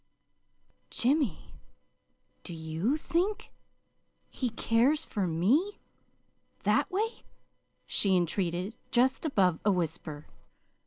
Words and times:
"Jimmy, 0.89 1.51
do 2.43 2.55
YOU 2.55 2.97
think 2.97 3.51
he 4.31 4.49
cares 4.49 5.05
for 5.05 5.27
me 5.27 5.77
that 6.63 6.89
way?" 6.89 7.21
she 7.85 8.17
entreated, 8.17 8.73
just 8.89 9.25
above 9.27 9.59
a 9.63 9.69
whisper. 9.71 10.25